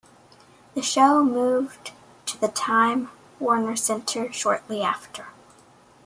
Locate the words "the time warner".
2.41-3.75